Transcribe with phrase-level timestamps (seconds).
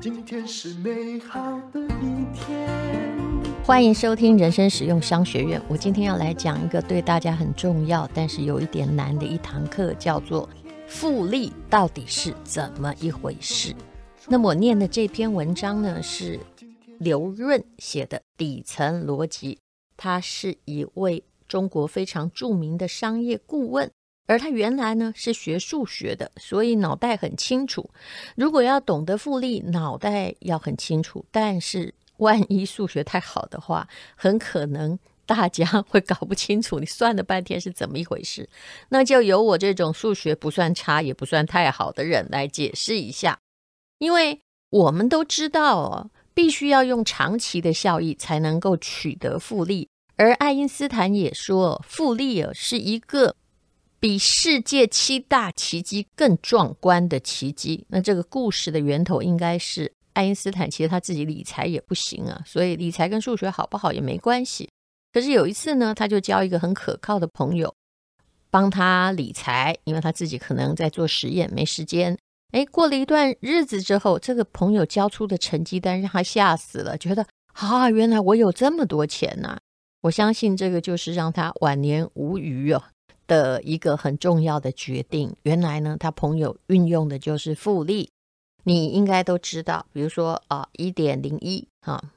[0.00, 2.68] 今天是美好的一天。
[3.62, 5.62] 欢迎收听人生实用商学院。
[5.68, 10.48] 我今天要来讲一个对大家很重要，但是有一点难的一堂课，叫做
[10.88, 13.72] 复利到底是怎么一回事。
[14.26, 16.40] 那么我念的这篇文章呢，是
[16.98, 19.54] 刘润写的《底层逻辑》，
[19.96, 23.88] 他是一位中国非常著名的商业顾问。
[24.28, 27.88] 而他原来呢是学数学的，所以脑袋很清楚。
[28.36, 31.24] 如果要懂得复利，脑袋要很清楚。
[31.30, 38.46] 但是万一数学太好的话，很可能大家 会搞不清楚你算了半天是怎么一回事。
[38.90, 43.38] 那就由我这种数学不算差也不算太好的人来解释一下。
[43.96, 49.88] 因为我们都知道哦，必须要用长期的效益才能够取得复利。
[50.16, 53.34] 而爱因斯坦也说，复利啊是一个。
[54.00, 57.84] 比世界七大奇迹更壮观的奇迹。
[57.88, 64.68] 那这个故事的源头应该是爱因斯坦，其实他自己理财也不行啊，所以理财跟数学好不好也没关系。
[65.12, 67.74] 可是有一次呢，他就交一个很可靠的朋友
[68.50, 72.16] 帮他理财，因为他自己可能在做实验没时间。
[72.52, 79.58] 哎，过了一段日子之后，这个朋友交出的成绩单让他吓死了，觉得啊，原来我有这么多钱呐！
[80.02, 82.82] 我相信这个就是让他晚年无虞哦。
[83.28, 88.10] 的一个很重要的决定，原来呢，他朋友运用的就是复利。
[88.64, 92.12] 你应该都知道，比如说啊，一点零一啊，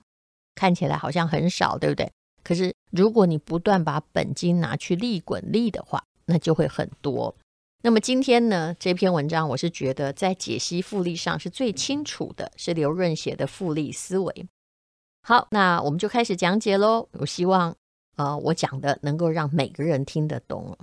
[0.56, 2.12] 看起来好像很少，对不对？
[2.44, 7.36] 可是如果你不断把本金拿去利滚利的话，那就会很多。
[7.84, 14.34] 那么今天呢，这篇文章我是觉得在解析复利上是最清楚的，是刘润写的《复利思维》。
[15.23, 17.08] 好，那我们就开始讲解喽。
[17.14, 17.76] 我希望
[18.17, 20.78] 呃，我讲的能够让每个人听得懂。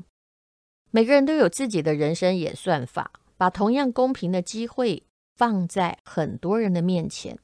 [0.91, 5.03] 每个人都有自己的人生演算法，把同样公平的机会
[5.36, 7.39] 放在很多人的面前，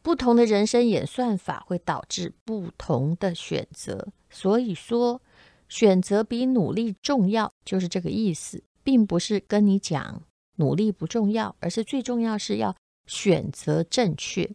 [0.00, 4.08] 不同的人生演算法会导致不同的选择。
[4.30, 5.20] 所以说，
[5.68, 10.22] 选择比努力重要，就是这个意思，并不是跟你讲
[10.56, 14.48] 努力不重要，而是最重要是要选择正确。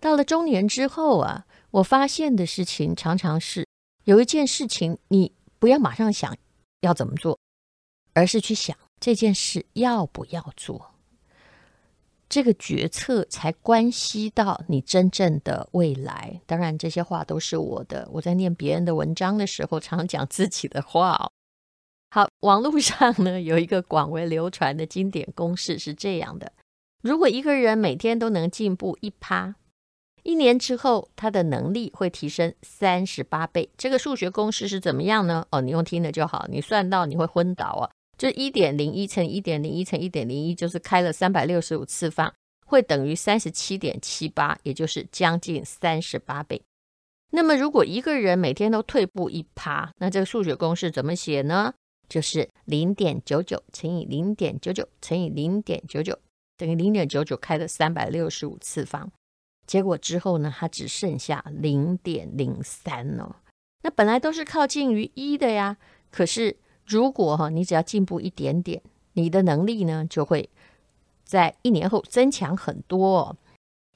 [0.00, 3.66] 到了中年之后啊，我发现的事情常常是
[4.04, 6.36] 有一件事情，你不要马上想
[6.82, 7.36] 要怎么做。
[8.18, 10.92] 而是去想这件事要不要做，
[12.28, 16.40] 这个决策才关系到你真正的未来。
[16.44, 21.30] 当然，这些话都是我的，我在念别人的文章的时候，常讲自己的话哦。
[22.10, 26.52] 好，网络上呢有一个广为流传的经典公式是这样的：
[27.00, 29.54] 如果一个人每天都能进步一趴，
[30.24, 33.70] 一年之后他的能力会提升三十八倍。
[33.78, 35.46] 这个数学公式是怎么样呢？
[35.50, 37.88] 哦，你用听的就好，你算到你会昏倒啊。
[38.18, 42.34] 就一点零一乘一点零一乘一点零一，就是开了三百六十五次方，
[42.66, 46.60] 会等于三十七点七八，也就是将近三十八倍。
[47.30, 51.74] 那么，如果一个人每天都退步一趴，那这个数学公式怎么写呢？
[52.08, 56.18] 就是零点九九乘以零点九九乘以零点九九，
[56.56, 59.12] 等于零点九九开了三百六十五次方。
[59.64, 63.42] 结果之后呢，它只剩下零点零三了。
[63.84, 65.76] 那本来都是靠近于一的呀，
[66.10, 66.56] 可是。
[66.88, 68.80] 如果哈，你只要进步一点点，
[69.12, 70.48] 你的能力呢就会
[71.24, 73.36] 在一年后增强很多哦。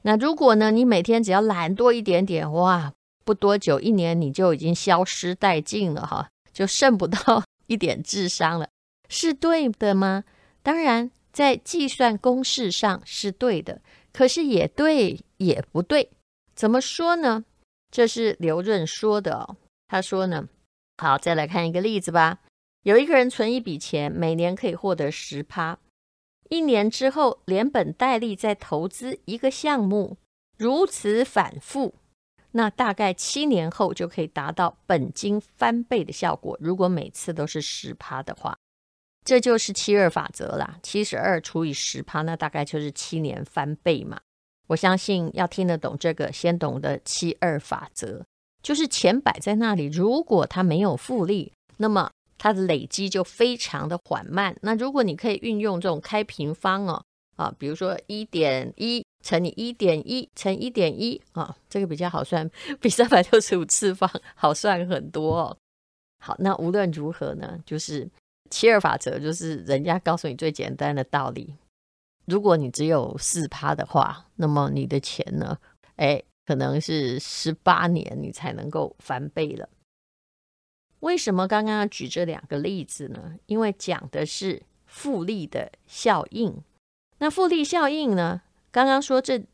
[0.02, 2.92] 那如果呢，你每天只要懒惰一点点，哇，
[3.24, 8.68] 不多久一年你就已经消失殆尽了哈，就剩不到一点智商了，
[9.08, 10.24] 是对的吗？
[10.62, 13.80] 当然，在计算公式上是对的，
[14.12, 16.10] 可是也对也不对。
[16.54, 17.44] 怎么说呢？
[17.90, 19.56] 这是刘润说的哦。
[19.88, 20.48] 他说呢，
[20.98, 22.40] 好，再来看一个例子吧。
[22.82, 25.78] 有一个人存一笔钱，每年可以获得十趴，
[26.48, 30.16] 一年之后连本带利再投资一个项目，
[30.56, 31.94] 如此反复，
[32.50, 36.56] 那大概七年后就可以达到本金翻倍的效果。
[36.60, 38.58] 如果每次都是十趴的话，
[39.24, 40.78] 这就是七二法则啦。
[40.82, 44.20] 七十二除以十趴，那大概就是七年翻倍嘛。
[44.66, 48.24] 我相信要听得懂这个，先懂得七二法则，
[48.60, 52.10] 就是钱摆在那里，如果它没有复利，那么
[52.42, 54.56] 它的累积就非常的缓慢。
[54.62, 57.00] 那如果你可以运用这种开平方哦，
[57.36, 62.50] 啊，比如说一点一乘以一点一乘一点一啊，这个比较好算，
[62.80, 65.56] 比三百六十五次方好算很多哦。
[66.18, 68.10] 好，那无论如何呢，就是
[68.50, 71.54] 七二法则，就是人家告诉你最简单的道理。
[72.26, 75.56] 如果你只有四趴的话，那么你的钱呢，
[75.94, 79.68] 哎，可能是十八年你才能够翻倍了。
[81.02, 83.34] 为什么刚刚举这两个例子呢？
[83.46, 86.62] 因为讲的是复利的效应。
[87.18, 88.42] 那复利效应呢？
[88.70, 89.44] 刚刚说这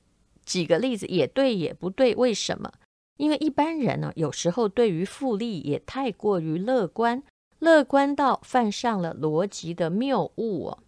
[0.44, 2.72] 几个例子也对也不对，为什么？
[3.16, 7.22] 因为一般人呢，有时候对于复利也太过于乐观，
[7.58, 10.78] 乐观到犯上了逻辑的谬误哦。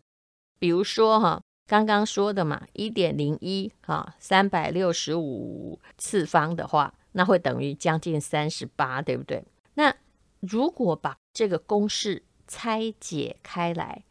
[0.59, 9.43] 比如说哈，刚刚说的嘛，一点零一哈，三百六十五次方的话，那会等于将近三十八，对不对？
[9.75, 9.95] 那
[10.41, 14.05] 如果把这个公式拆解开来，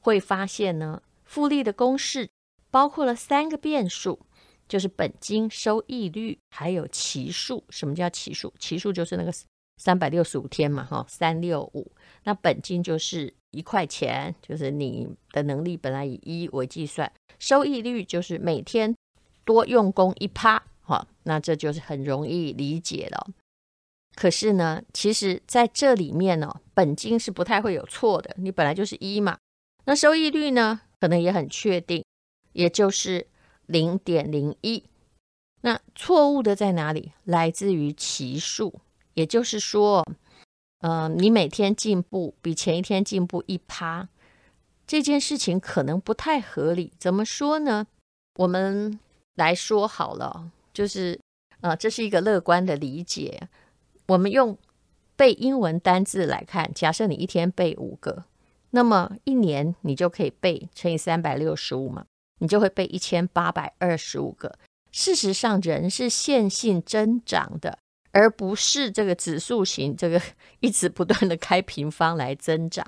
[0.00, 2.28] 会发现呢，复利的公式
[2.70, 4.20] 包括了三个变数，
[4.68, 7.64] 就是本金、收益率还有期数。
[7.70, 8.52] 什么叫期数？
[8.58, 9.32] 期数就是那个
[9.78, 11.90] 三百六十五天嘛，哈，三六五。
[12.24, 17.10] 那本金就是一块钱，就是你的能力本来以一为计算。
[17.38, 18.94] 收益率就是每天
[19.44, 23.28] 多用功一趴，哈，那这就是很容易理解了。
[24.18, 29.38] 可是呢，其实在这里面呢，本金是不太会有错的，你本来就是一嘛。
[29.84, 32.04] 那收益率呢，可能也很确定，
[32.52, 33.28] 也就是
[33.66, 34.82] 零点零一。
[35.60, 37.12] 那错误的在哪里？
[37.22, 38.80] 来自于期数，
[39.14, 40.04] 也就是说，
[40.80, 44.08] 嗯、呃，你每天进步比前一天进步一趴，
[44.84, 46.92] 这件事情可能不太合理。
[46.98, 47.86] 怎么说呢？
[48.34, 48.98] 我们
[49.36, 51.20] 来说好了，就是
[51.60, 53.48] 啊、这是一个乐观的理解。
[54.08, 54.58] 我们用
[55.16, 58.24] 背英文单字来看，假设你一天背五个，
[58.70, 62.06] 那么一年你就可以背乘以三百六十五嘛，
[62.38, 64.58] 你就会背一千八百二十五个。
[64.90, 67.78] 事实上，人是线性增长的，
[68.10, 70.20] 而不是这个指数型，这个
[70.60, 72.86] 一直不断的开平方来增长。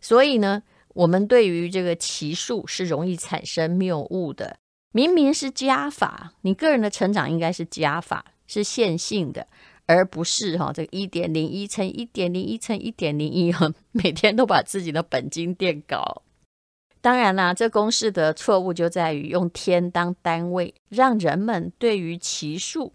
[0.00, 4.58] 所以呢，我们对于这个奇数是容易产生谬误的。
[4.92, 9.46] 明明是加法，你个人的成长应该是加法，是线性的。
[9.94, 13.52] 而不是哈，这个一点零一乘一点零一乘一点零一，
[13.92, 16.22] 每天都把自己的本金垫高。
[17.00, 22.92] 当然啦，这公式的错误就在于用天当单位，让人们对于期数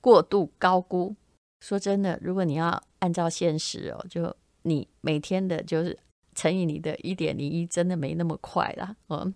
[0.00, 1.16] 过度高估。
[1.60, 5.98] 说真的，如果你要按照现实哦，就你每天的就是
[6.34, 8.94] 乘以你的一点零一，真的没那么快啦。
[9.08, 9.34] 嗯，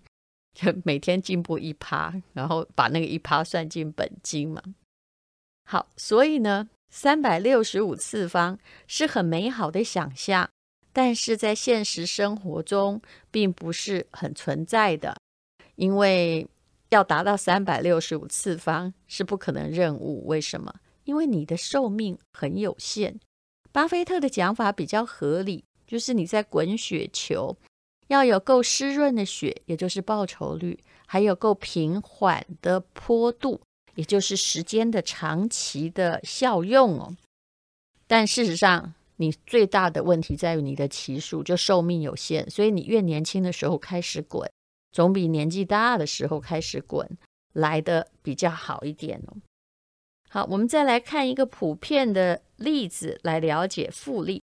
[0.52, 4.62] 就每天进步一趴，然后把那个一趴算进本金嘛。
[5.66, 8.56] 好，所以呢，三百六十五次方
[8.86, 10.48] 是很美好的想象，
[10.92, 13.02] 但是在现实生活中
[13.32, 15.16] 并不是很存在的，
[15.74, 16.46] 因为
[16.90, 20.24] 要达到三百六十五次方是不可能任务。
[20.28, 20.72] 为什么？
[21.02, 23.18] 因为你的寿命很有限。
[23.72, 27.56] 巴菲特的讲法比较合理，就是你在滚雪球，
[28.06, 33.60] 要有够湿润的雪，也就是报酬率，还有够平缓的坡度。
[33.94, 37.16] 也就是时间的长期的效用哦，
[38.06, 44.50] 但事实上，你最大的问题在于你的期数，就寿命有限，所以你越年轻的时候开始滚，
[44.90, 47.08] 总比年纪大的时候开始滚
[47.52, 49.36] 来得比较好一点哦。
[50.28, 54.42] 好，我们再来看一个普遍的例子来了解复利。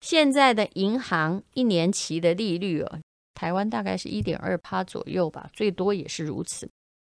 [0.00, 3.00] 现在的银行一年期的利率哦，
[3.34, 6.68] 台湾大概是一点二趴左右吧，最多也是如此。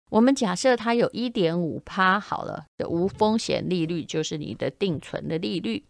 [0.08, 5.84] 我们假设它有一点五趴好了，的无风险利率就是你的定存的利率。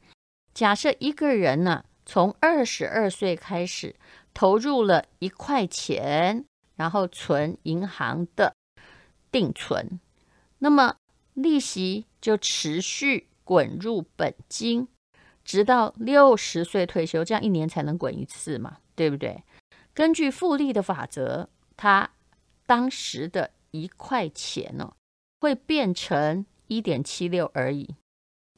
[0.54, 3.94] 假设一个人呢，从二十二岁开始
[4.32, 8.54] 投入了一块钱，然后存银行的
[9.30, 10.00] 定存，
[10.60, 10.96] 那么
[11.34, 14.88] 利息就持续滚入本金，
[15.44, 19.44] 直到六十岁退休，这样一年才能滚一次嘛，对不对？
[19.92, 22.12] 根据复利的法则，他
[22.64, 23.50] 当时的。
[23.82, 24.94] 一块钱哦，
[25.40, 27.94] 会变成一点七六而已，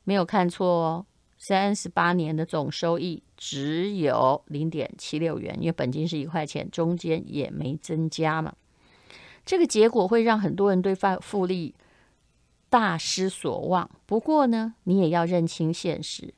[0.04, 1.06] 没有看错哦。
[1.40, 8.52] 三十八年的总收益只有零点七六元，因为本金是一块钱，中间也没增加嘛。
[9.46, 11.75] 这个结果会让很多人对复利
[12.68, 13.88] 大失所望。
[14.04, 16.34] 不过呢，你也要认清现实，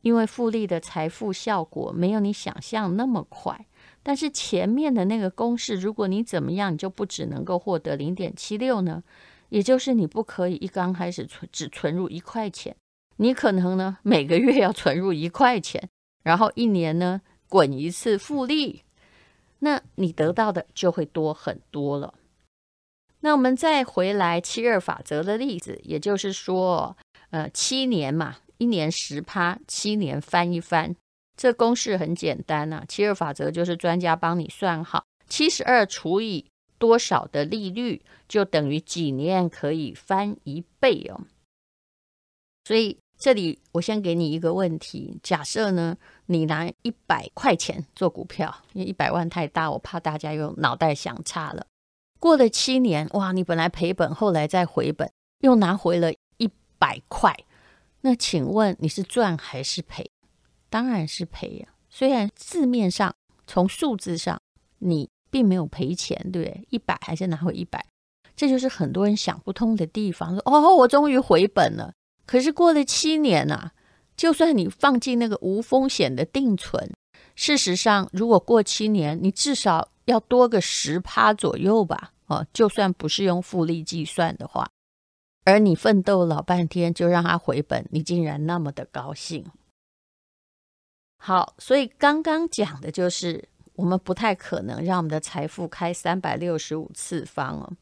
[0.00, 3.66] 因为复利的财富效果没有你想象那么快。
[4.08, 9.04] 但是前面的那个公式，如果你怎么样，你就不只能够获得零点七六呢？
[9.50, 12.74] 也就是你不可以一刚开始存只存入一块钱，
[13.18, 15.90] 你可能呢每个月要存入一块钱，
[16.22, 18.82] 然后一年呢滚一次复利，
[19.58, 22.14] 那你得到的就会多很多了。
[23.20, 26.96] 那我们再回来七二法则的例子，也就是说，
[27.28, 30.96] 呃，七年嘛，一年十趴，七年翻一番。
[31.38, 36.44] 这公式很简单呐、啊，七二法则就是专家帮你算好，七十二除以
[36.78, 41.20] 多少的利率，就等于几年可以翻一倍哦。
[42.64, 51.64] 所以这里我先给你一个问题：假设呢，你拿一百块钱做股票，因为一百万太大，我怕大家又脑袋想差了。
[52.18, 57.32] 过了七年，哇，你本来赔本，后来再回本，又拿回了一百块。
[58.00, 60.10] 那请问你是赚还是赔？
[60.70, 61.68] 当然是赔呀。
[61.90, 63.14] 虽然字面上
[63.46, 64.40] 从数字上
[64.78, 66.66] 你并没有赔钱，对不对？
[66.70, 67.84] 一百还是拿回一百，
[68.36, 70.34] 这就是很多人想不通的地方。
[70.34, 71.92] 说哦，我终于回本了。
[72.26, 73.72] 可是过了七年啊，
[74.16, 76.92] 就算你放进那个无风险的定存，
[77.34, 82.12] 事实上，如果过七年，你至少要多个十趴左右吧？
[82.26, 84.68] 哦，就算不是用复利计算的话，
[85.44, 89.44] 而你奋斗老半天就让他回本，你竟然那么的高兴。
[91.18, 97.72] 好，所以刚刚讲的就是，我们不太可能让我们的财富开三百六十五次方哦。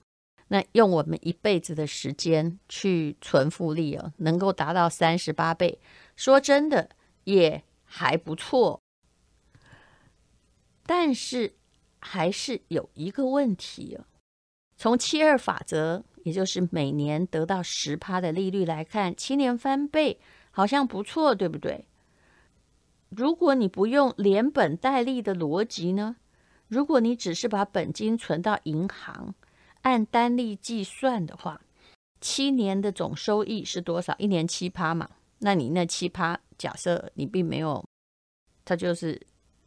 [0.49, 5.78] 那用我们一辈子的时间去存复利哦，能够达到三十八倍，
[6.16, 6.88] 说真的
[7.25, 8.81] 也还不错。
[10.85, 11.55] 但是
[11.99, 14.05] 还是有一个问题哦，
[14.76, 20.21] 从七二法则，也就是每年得到十趴的利率来看，七年翻倍
[20.52, 21.85] 好像不错，对不对？
[23.10, 26.16] 如果你不用连本带利的逻辑呢？
[26.68, 29.34] 如果你只是把本金存到银行，
[29.82, 31.60] 按单利计算的话，
[32.20, 34.14] 七年的总收益是多少？
[34.18, 35.08] 一年七趴嘛。
[35.38, 37.84] 那你那七趴，假设你并没有，
[38.64, 39.20] 他就是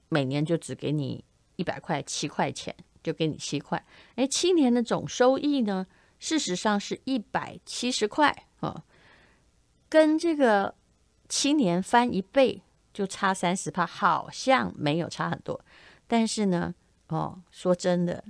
[0.09, 1.23] 每年就只给你
[1.55, 3.85] 一百块，七块钱就给你七块。
[4.15, 5.87] 哎，七年的总收益呢？
[6.17, 8.83] 事实上是一百七十块哦，
[9.87, 10.75] 跟这个
[11.29, 12.61] 七年翻一倍
[12.99, 15.57] 就差三十趴，好像没有差很多。
[16.05, 16.75] 但是呢，
[17.07, 18.21] 哦，说真的。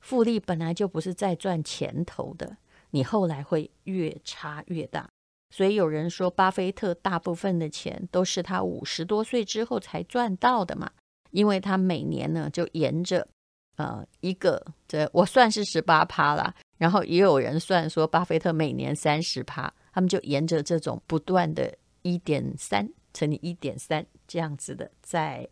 [0.00, 2.56] 复利本来就不是在赚钱头的，
[2.92, 5.06] 你后来会越差越大。
[5.50, 10.90] 所以有人说，巴菲特大部分的钱都是他五十多岁之后才赚到的嘛，
[11.32, 13.28] 因为他每年呢就沿着
[13.76, 25.48] 呃一个这我算是十八趴啦，然后也有人算说巴菲特每年三十趴，他们就沿着这种不断的一点三乘以一点三这样子的在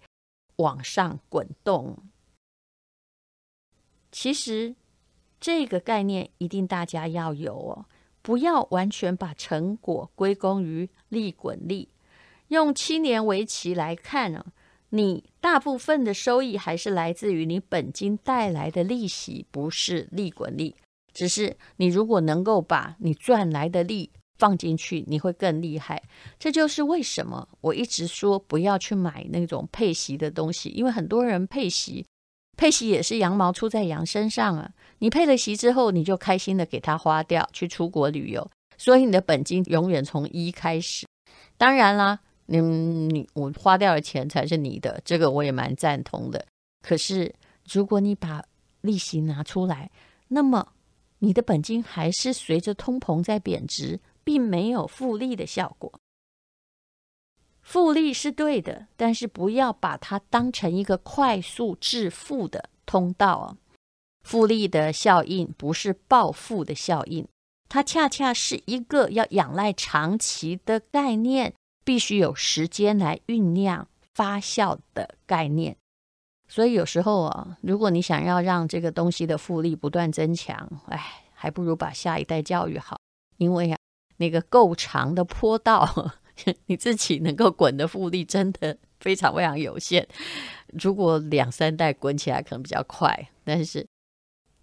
[0.57, 1.97] 往上滚动。
[4.13, 4.75] 其实
[5.39, 7.87] 这个概念一定大家要有哦，
[8.23, 11.89] 不要完全把成果归功于利滚利。
[12.49, 14.45] 用七年为期来看呢，
[14.89, 20.75] 你大部分的收益还是来自于你本金带来的利息，不是利滚利。
[21.13, 26.03] 只是你如果能够把你赚来的利放进去，你会更厉害。
[26.39, 32.07] 这就是为什么我一直说不要去买那种配息的东西，因为很多人配息。
[32.57, 34.71] 配息也是羊毛出在羊身上啊！
[34.99, 41.07] 你配了息之后，你就开心的给他花掉，去出国旅游，所以你的本金永远从一开始。
[41.57, 46.45] 当然啦，你你我花掉的钱才是你的，这个我也蛮赞同的。
[46.83, 47.35] 可是
[47.73, 48.45] 如果你把
[48.83, 49.91] 利息拿出来，
[50.29, 50.75] 那么
[51.21, 53.99] 你的本金还是随着通膨在贬值，
[54.31, 55.93] 并没有复利的效果。
[57.63, 63.57] 复利是对的，但是不要把它当成一个快速致富的通道啊！
[64.23, 67.27] 复利的效应不是暴富的效应，
[67.69, 75.77] 它恰恰是一个要仰赖长期的概念，必须有时间来酝酿发酵的概念。
[76.47, 83.01] 所以有时候啊，如果你想要让这个东西的复利不断增强，哎，还不如把下一代教育好，
[83.39, 83.79] 因为啊，
[84.21, 86.15] 那个够长的坡道。
[86.65, 90.09] 你自己能够滚的复利真的非常非常有限。
[90.69, 93.87] 如果两三代滚起来可能比较快，但是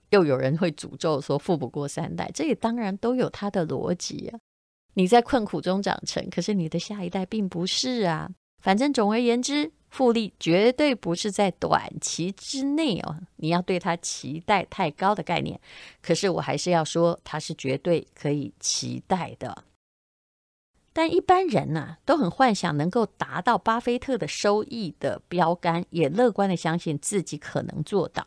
[0.09, 4.39] 又有人会诅咒说富不过三代，这也当然都有它的逻辑啊。
[4.95, 8.31] 你在困苦中长成，可是你的下一代并不是啊。
[8.61, 15.59] 反正总而言之，复利绝对不是在短期之内哦，你要对它期待太高的概念。
[16.01, 19.63] 可是我还是要说，它是绝对可以期待的。
[20.91, 28.25] 但一般人呢、都很幻想能够达到巴菲特的收益的标杆，也乐观的相信自己可能做到。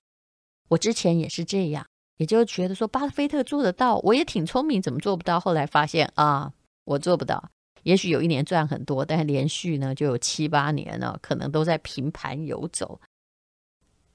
[0.68, 1.84] 我之前也是这样，
[2.18, 5.40] 也就觉得说巴菲特做得到，我也挺聪明，怎么做不到？
[5.40, 6.52] 后来发现啊，
[6.84, 7.50] 我做不到。
[7.82, 13.00] 也许有一年赚很多，但是连续呢就有七八年呢，可能都在平盘游走。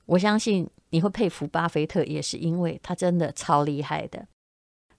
[0.05, 4.27] 我相信你会佩服巴菲特，也是因为他真的超厉害的。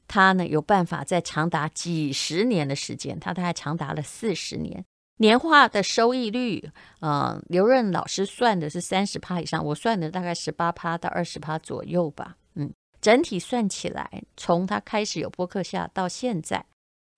[0.09, 4.85] 他呢有办法在长达几十年的时间，他大概长达了四十年，
[5.19, 6.71] 年化的收益率，
[7.01, 12.37] 呃，刘润老师算的是三十趴以上，我算的大概十八趴到二十趴左右吧。
[12.55, 16.65] 嗯，整体算起来，从他开始有播客下到现在，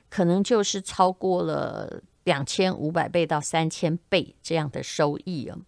[0.08, 5.60] 可能就是超过了两千五百倍到三千倍这样的收益哦。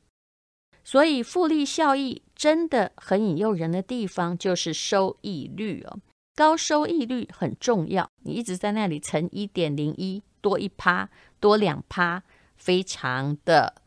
[0.82, 5.99] 所以复利效益真的很引诱人的地方就是收益率哦，
[6.35, 8.11] 高收益率很重要。
[8.25, 12.23] 你一直在那里乘一点零一，多一趴，多两趴，
[12.56, 13.82] 非常的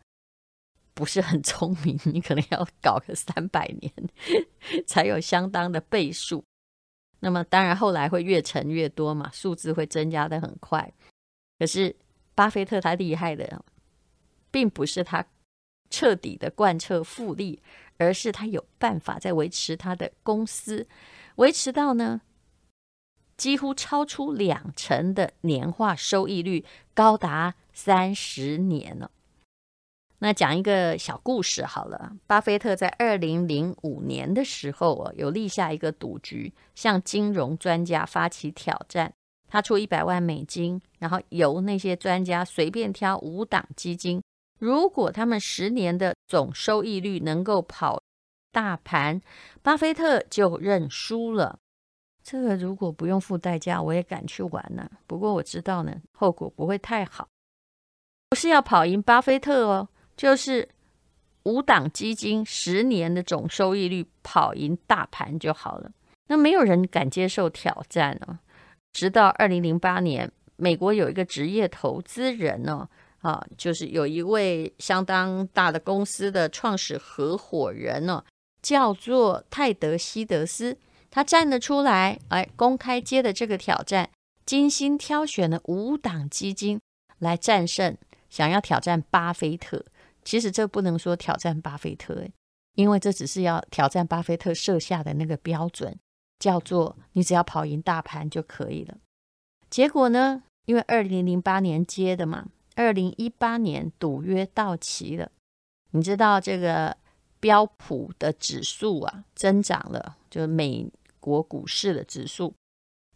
[0.93, 2.00] 不是很聪明。
[2.05, 3.91] 你可能要搞个三百年
[4.86, 6.45] 才有相当的倍数。
[7.24, 10.94] 那么当然后来会越乘越多嘛，数字会增加的很快。
[11.58, 11.96] 可是
[12.36, 13.65] 巴菲特他厉害的，
[14.51, 15.25] 并不是他。
[15.89, 17.62] 彻底的贯彻复利，
[18.00, 20.88] 而是他有办法在维持他的公司，
[21.36, 22.22] 维持到呢
[23.38, 26.65] 几乎超出两成的年化收益率，
[26.96, 29.12] 高达三十年了。
[30.24, 39.13] 那讲一个小故事好了，巴菲特在二零零五年的时候啊，有立下一个赌局，向金融专家发起挑战，
[39.50, 44.24] 他出一百万美金，然后由那些专家随便挑五档基金。
[44.60, 48.01] 如果他们十年的总收益率能够跑
[48.53, 49.20] 大盘，
[49.62, 51.60] 巴菲特就认输了。
[52.24, 54.89] 这个如果不用付代价，我也敢去玩呢。
[55.06, 57.27] 不过我知道呢，后果不会太好。
[58.30, 60.67] 不是要跑赢巴菲特哦，就是
[61.43, 65.91] 五档基金十年的总收益率跑赢大盘就好了。
[66.27, 68.39] 那没有人敢接受挑战哦。
[68.91, 72.88] 直到二零零八年，美国有一个职业投资人哦。
[73.24, 78.22] 啊，就是有一位相当大的公司的创始合伙人呢，
[78.62, 80.77] 叫做泰德希德斯，
[81.10, 84.10] 他站了出来，哎，公开接的这个挑战，
[84.46, 86.82] 精心挑选了五档基金
[87.20, 87.98] 来战胜，
[88.29, 89.86] 想要挑战巴菲特。
[90.24, 92.25] 其实这不能说挑战巴菲特，
[92.75, 95.98] 因为这只是要挑战巴菲特设下的那个标准，
[96.39, 98.98] 叫做你只要跑赢大盘就可以了。
[99.70, 102.48] 结果呢，因为二零零八年接的嘛。
[102.75, 105.32] 二零一八年赌约到期了，
[105.92, 106.98] 你知道这个
[107.39, 112.56] 标普的指数啊增长了，就是美国股市的指数，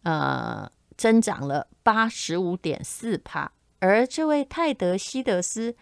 [0.04, 3.50] 呃，增长了八十五点四帕。
[3.80, 5.74] 而这位泰德希德斯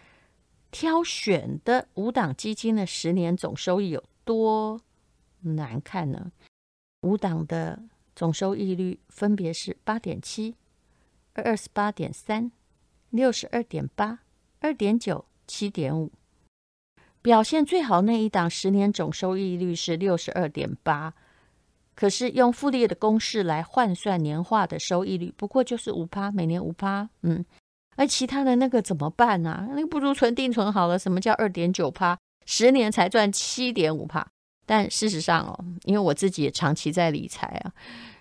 [0.71, 4.81] 挑选的五档基金的十年总收益有多
[5.41, 6.33] 难看呢？
[7.03, 7.83] 五档的
[8.15, 10.55] 总收益率分别是八点七、
[11.35, 12.51] 二十八点三。
[13.11, 14.19] 六十二点八、
[14.61, 16.11] 二点九、七点五，
[17.23, 21.15] 表现最好那一档十年总收益率是六十二点八，
[21.95, 27.09] 可是用复利的公式来换算年化的收益率，不过就是五趴，每年五趴。
[27.23, 27.43] 嗯，
[27.97, 30.99] 而其他的那个怎么办呢、那个不如存定存好了。
[30.99, 32.17] 什么叫二点九趴？
[32.45, 34.27] 十年才赚七点五趴？
[34.67, 37.73] 但事实上哦，因为我自己也长期在理财啊。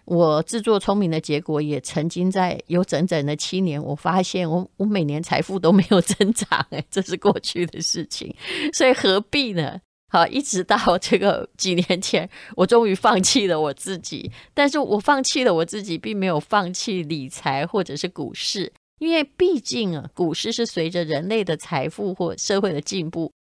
[0.06, 8.32] 我自作聪明的结果，也曾经在有整整的七年，我发现我我每年财富都没有增长，哎，这是过去的事情，
[8.74, 9.80] 所以何必呢？
[10.10, 23.32] 好，一直到这个几年前，我终于放弃了我自己，但是我放弃了我自己，并没有放弃理财或者是股市，因为毕竟啊，股市是随着人类的财富或社会的进步，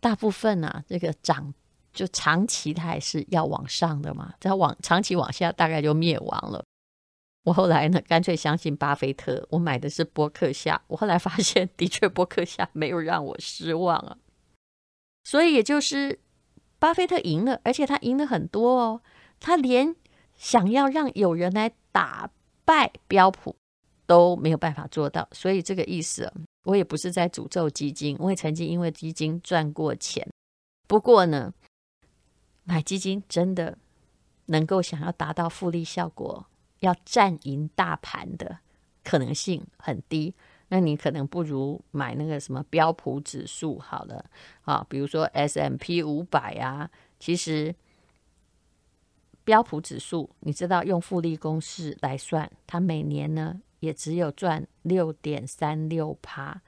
[0.00, 1.52] 大部分啊，这个涨。
[1.92, 6.64] 就长期它还是要往上的嘛，再往长期往下大概就灭亡了。
[7.44, 10.82] 我后来呢，干脆相信巴菲特，我买的是波克夏。
[10.88, 14.18] 我后来发现，的确波克夏没有让我失望啊。
[15.22, 16.18] 所以也就是
[16.80, 19.00] 巴菲特赢了，而且他赢了很多哦。
[19.38, 19.94] 他连
[20.34, 22.28] 想要让有人来打
[22.64, 23.54] 败标普
[24.06, 25.28] 都没有办法做到。
[25.32, 26.32] 所以这个意思，
[26.64, 30.26] 我也不是在诅咒基金，我也曾经因为基金赚过钱。
[30.86, 31.52] 不过呢。
[32.66, 33.76] 买基金真的
[34.46, 36.46] 能够想要达到复利效果，
[36.80, 38.58] 要战赢大盘的
[39.02, 40.34] 可能性很低。
[40.68, 44.24] 那你可能不如买那个什么标普指数好了
[44.62, 46.90] 啊，比如说 S M P 五百啊。
[47.20, 47.74] 其实
[49.44, 56.62] 标普指数，你知道用复利公式来算，它每年呢也只有赚六点三六趴。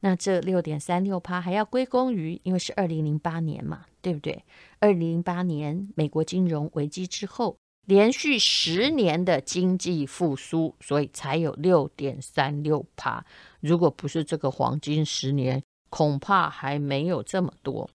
[0.00, 4.44] 那这六点三六趴还要归功于，因为是二零零八年嘛，对不对？
[4.80, 7.56] 二零零八年美国金融危机之后，
[7.86, 13.24] 连续十年的经济复苏，所以才有六点三六趴。
[13.60, 17.88] 如果不是这个黄金十年，恐怕还没有这么多。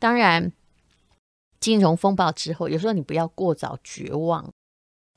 [0.00, 0.52] 当然，
[1.60, 4.52] 金融风暴之后，有时候你不要过早绝望。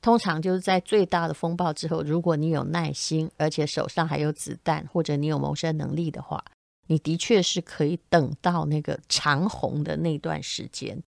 [0.00, 6.44] 通常就是在最大的风暴之后，如果你有耐心，而且手上还有子弹，或者你有谋生能力的话，
[6.86, 11.02] 你的确是可以等到那个长虹的那段时间。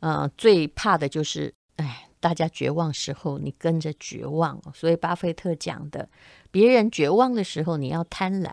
[0.00, 4.60] 嗯、最怕的就是，哎，大家绝望时候，你跟着绝望。
[4.72, 6.08] 所以巴菲特讲的，
[6.50, 8.52] 别人绝望的时候，你要贪婪；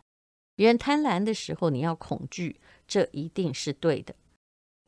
[0.56, 2.60] 别人贪婪的时候，你要恐惧。
[2.88, 4.14] 这一定是对的。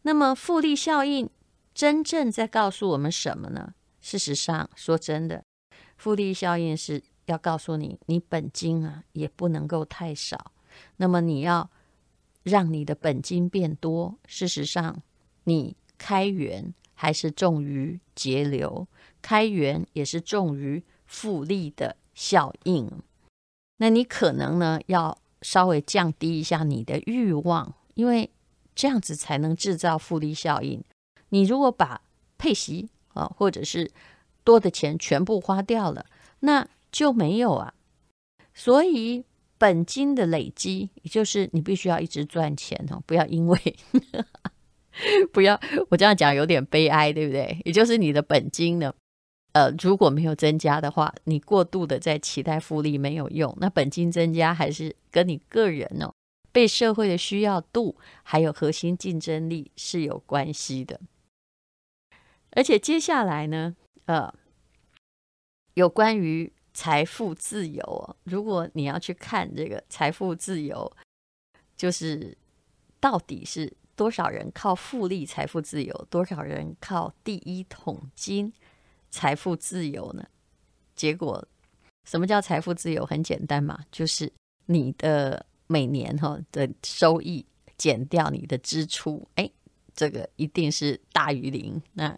[0.04, 1.30] 那么复利效应
[1.74, 3.74] 真正在告诉我们什么呢？
[4.08, 5.44] 事实上，说真的，
[5.98, 10.54] 复利效应是要告诉你，你本金啊也不能够太少。
[10.96, 11.70] 那么你要
[12.44, 14.18] 让你的本金变多。
[14.26, 15.04] 事实上，
[15.44, 18.88] 你开源还是重于节流，
[19.22, 22.90] 开源也是重于复利的效应。
[23.80, 28.32] 那你可能呢要稍微降低一下你的欲望，因为
[28.74, 30.82] 这样子才能制造复利效应。
[31.28, 32.00] 你如果把
[32.38, 33.92] 配息啊，或者是
[34.44, 36.06] 多的钱全部花掉了，
[36.42, 37.74] 那就没有啊。
[38.54, 39.26] 所以
[39.58, 43.76] 本金的累积，也就是你必须要一直赚钱哦，不要因为
[45.32, 47.62] 不要我这样讲有点悲哀，对不对？
[47.66, 48.94] 也就是你的本金呢，
[49.54, 53.56] 呃，如果没有增加的话，你过度的在期待复利没有用。
[53.60, 56.12] 那本金增加还是跟你个人哦，
[56.52, 61.00] 被社会的需要度还有核心竞争力是有关系的。
[62.58, 64.34] 而且接下来呢，呃，
[65.76, 70.92] 有关于财富自由，如果你要去看这个财富自由，
[71.76, 72.36] 就是
[73.00, 78.52] 到底是多少人靠复利财富自由，多少人靠第一桶金
[79.12, 80.28] 财富自由呢？
[80.96, 81.48] 结果，
[82.06, 83.06] 什么叫财富自由？
[83.06, 84.34] 很简单嘛，就是
[84.66, 87.46] 你的每年哈的收益
[87.78, 89.48] 减掉你的支出，哎，
[89.94, 91.80] 这个一定是大于零。
[91.94, 92.18] 那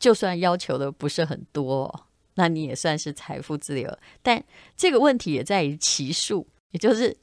[0.00, 3.98] 就算要求的不是很多，那你也算是财富自由。
[4.22, 4.42] 但
[4.74, 7.16] 这个问题也在于期数，也就是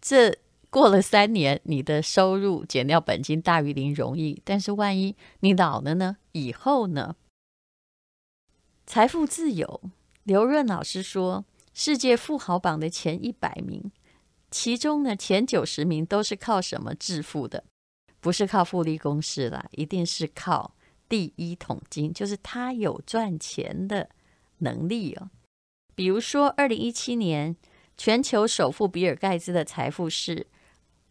[0.00, 0.36] 这
[0.70, 6.16] 过了三年，你的收入减掉本金大于零容易，但是万一你老了呢？
[6.32, 7.14] 以后呢？
[8.86, 9.82] 财富自由，
[10.24, 11.44] 刘润老师说，
[11.74, 13.92] 世界富豪榜的前一百名，
[14.50, 17.64] 其中呢前九十名都是靠什么致富的？
[18.20, 20.74] 不是靠复利公式啦，一定是靠。
[21.08, 24.10] 第一桶金就是他有赚钱的
[24.58, 25.30] 能力哦。
[25.94, 27.56] 比如说，二零一七年
[27.96, 30.46] 全球首富比尔盖茨的财富是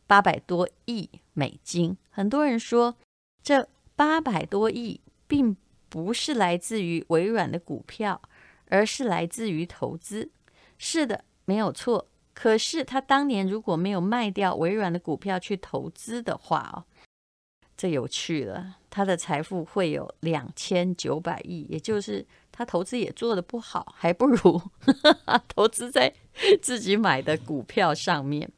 [0.06, 1.98] 八百多亿美金。
[2.10, 2.96] 很多人说，
[3.44, 5.58] 这八百多亿并
[5.90, 8.22] 不是来自于微软的股票，
[8.70, 10.32] 而是来自于投资。
[10.78, 12.08] 是的，没有错。
[12.34, 16.86] 可是他当年如果没有卖掉微软的股票去投资的话哦。
[17.78, 24.60] 这有趣了，他的财富会有两千九百亿，也就是他投资也做得不好，还不如
[25.48, 26.12] 投资在
[26.60, 28.52] 自己买的股票上面。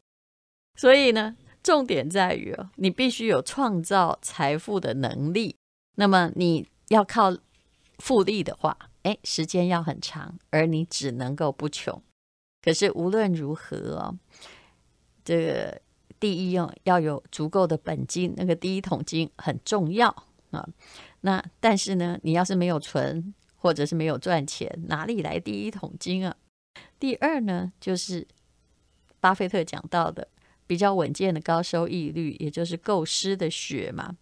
[0.76, 5.54] 所以呢，重点在于哦，你必须有创造财富的能力。
[5.96, 7.36] 那么你要靠
[7.98, 12.02] 复利的话，哎，时间要很长，而你只能够不穷。
[12.62, 14.16] 可是无论如何哦，
[15.22, 15.82] 这个。
[16.20, 20.08] 第一哦，要有足够的本金，那个第一桶金很重要
[20.50, 20.68] 啊。
[21.22, 26.36] 那但是呢，你要是没有存，或者是没有赚钱，哪里来第一桶金啊？
[26.98, 28.28] 第二呢，就是
[29.18, 30.28] 巴菲特讲到的
[30.66, 34.16] 比较稳健的高收益率，也就是够湿的血嘛。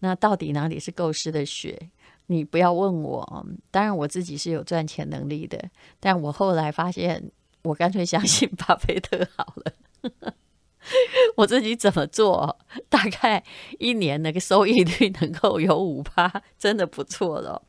[0.00, 1.90] 那到底哪里是够湿的血？
[2.26, 7.30] 你不要问我，当然我自己是有赚钱能力的，但我后来发现，
[7.62, 9.72] 我干脆相信巴菲特好了。
[11.36, 13.44] 我自己怎么做，大概
[13.78, 17.62] 一年那个收益率能够有五趴，真的不错了。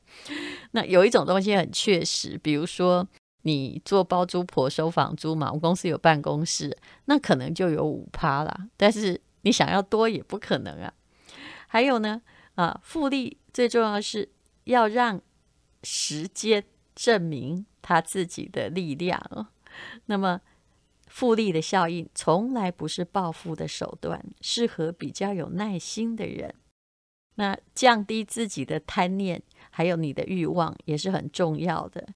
[0.72, 3.06] 那有一种东西很确实，比如说
[3.42, 6.76] 你做包租婆收房租嘛，我公司有办公室，
[7.06, 8.58] 那可能就有五趴啦。
[8.78, 10.94] 但是你想要多也不可能啊。
[11.68, 12.22] 还有呢，
[12.56, 14.30] 啊，复利最重要是
[14.64, 15.22] 要让
[15.84, 16.64] 时间
[16.96, 19.48] 证明他自己的力量。
[20.06, 20.40] 那么。
[21.18, 26.54] 复利的效应从来不是暴富的手段，适合比较有耐心的人。
[27.38, 32.08] 那降低自己的贪念，还有你的欲望也是很重要的。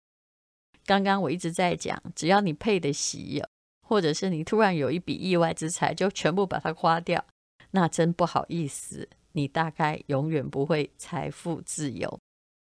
[0.85, 3.41] 刚刚我一直在讲，只要你配得起，
[3.81, 7.25] 或者是你突然有一笔意外之财，就全部把它花掉，
[7.71, 12.19] 那真不好意思，你大概永远不会财富自由。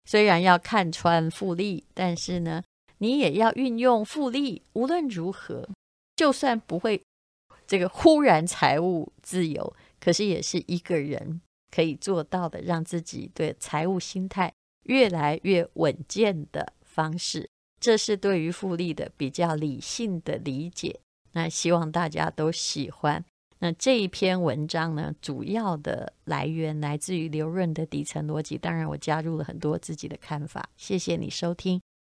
[0.05, 2.61] 虽然要看穿复利，但是呢，
[2.99, 4.61] 你也要运用复利。
[4.73, 5.67] 无论如何。
[6.17, 7.01] 就算不会
[7.65, 11.39] 这个忽然财务自由，可是也是一个人
[11.71, 14.51] 可以做到的，让自己对财务心态
[14.85, 17.49] 越来越稳健的方式。
[17.79, 20.99] 这是对于复利的比较理性的理解。
[21.33, 23.23] 那希望大家都喜欢。
[23.59, 30.69] 那这一篇文章呢，主要的来源来自于刘润的底层逻辑，当然我加入了很多自己的看法。
[30.77, 31.79] 谢谢你收听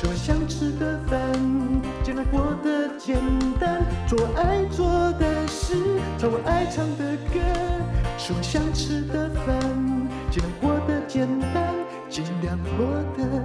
[0.00, 1.20] 吃我想吃的饭，
[2.02, 3.18] 尽量过得简
[3.60, 3.84] 单。
[4.08, 5.74] 做爱做的事，
[6.18, 7.38] 唱我爱唱的歌，
[8.16, 9.60] 吃我想吃的饭，
[10.30, 11.74] 尽量过得简单，
[12.08, 13.44] 尽量过得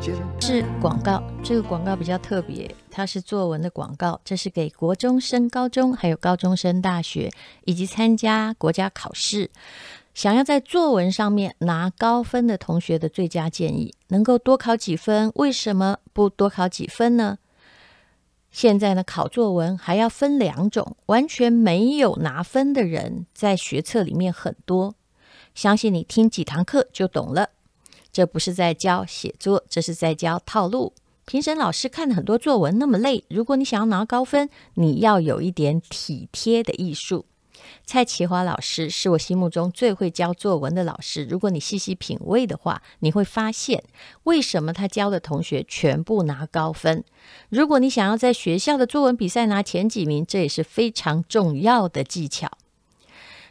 [0.00, 0.40] 简单。
[0.40, 7.28] 是广告，这个广告比较特别，它是作文的广告，这是给国中升高中，还有高中升大学，
[7.64, 9.50] 以及参加国家考试。
[10.14, 15.32] 想要在作文上面拿高分的同学的最佳建议，能够多考几分？
[15.36, 17.38] 为什么不多考几分呢？
[18.50, 24.94] 现在呢，考作文还要分两种，完全没有拿分的人在学测里面很多。
[25.54, 27.48] 相信你听几堂课就懂了。
[28.12, 30.92] 这不是在教写作，这是在教套路。
[31.24, 37.24] 评审老师看了很多作文那么累，如果你想要拿高分，你要有一点体贴的艺术。
[37.84, 41.24] 蔡奇华老师是我心目中最会教作文的老师。
[41.24, 43.82] 如果你细细品味的话，你会发现
[44.24, 47.04] 为什么他教的同学全部拿高分。
[47.48, 52.50] 如果你想要在学校的作文比赛拿前几名，这也是非常重要的技巧。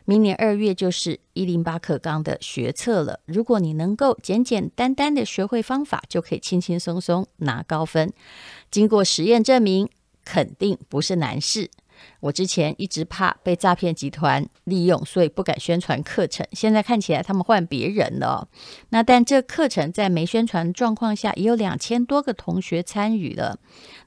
[0.06, 3.20] 明年二月就是一零八课纲的学测了。
[3.26, 8.12] 如果你能够简简单单的学会方法，就可以轻轻松松拿高分。
[8.72, 9.88] 经过实验证明，
[10.26, 11.70] 肯定不是难事。
[12.20, 16.46] 我之前一直怕被诈骗集团利用，所以不敢宣传课程。
[16.52, 18.48] 现在看起来他们换别人了。
[18.90, 23.58] 那但这课程在没宣传状况下，也有两千多个同学参与了。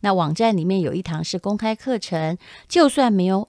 [0.01, 3.49] 那网站里面有一堂是公开课程，就算没有。